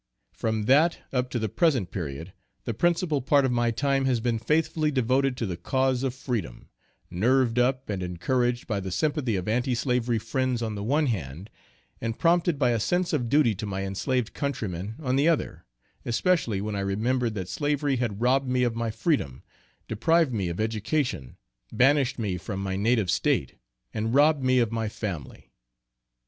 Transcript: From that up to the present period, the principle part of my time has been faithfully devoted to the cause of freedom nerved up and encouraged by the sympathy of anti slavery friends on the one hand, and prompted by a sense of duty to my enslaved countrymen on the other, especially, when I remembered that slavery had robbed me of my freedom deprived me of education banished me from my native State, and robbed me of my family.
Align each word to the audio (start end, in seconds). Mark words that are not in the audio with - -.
From 0.33 0.63
that 0.65 0.97
up 1.13 1.29
to 1.29 1.37
the 1.37 1.47
present 1.47 1.91
period, 1.91 2.33
the 2.65 2.73
principle 2.73 3.21
part 3.21 3.45
of 3.45 3.51
my 3.51 3.69
time 3.69 4.05
has 4.05 4.19
been 4.19 4.39
faithfully 4.39 4.89
devoted 4.89 5.37
to 5.37 5.45
the 5.45 5.55
cause 5.57 6.01
of 6.01 6.15
freedom 6.15 6.69
nerved 7.11 7.59
up 7.59 7.87
and 7.87 8.01
encouraged 8.01 8.65
by 8.65 8.79
the 8.79 8.89
sympathy 8.89 9.35
of 9.35 9.47
anti 9.47 9.75
slavery 9.75 10.17
friends 10.17 10.63
on 10.63 10.73
the 10.73 10.81
one 10.81 11.05
hand, 11.05 11.51
and 12.01 12.17
prompted 12.17 12.57
by 12.57 12.71
a 12.71 12.79
sense 12.79 13.13
of 13.13 13.29
duty 13.29 13.53
to 13.53 13.67
my 13.67 13.83
enslaved 13.83 14.33
countrymen 14.33 14.95
on 15.03 15.17
the 15.17 15.27
other, 15.29 15.65
especially, 16.03 16.61
when 16.61 16.75
I 16.75 16.79
remembered 16.79 17.35
that 17.35 17.47
slavery 17.47 17.97
had 17.97 18.21
robbed 18.21 18.47
me 18.49 18.63
of 18.63 18.75
my 18.75 18.89
freedom 18.89 19.43
deprived 19.87 20.33
me 20.33 20.49
of 20.49 20.59
education 20.59 21.37
banished 21.71 22.17
me 22.17 22.37
from 22.37 22.59
my 22.59 22.75
native 22.75 23.11
State, 23.11 23.59
and 23.93 24.15
robbed 24.15 24.43
me 24.43 24.57
of 24.57 24.71
my 24.71 24.89
family. 24.89 25.51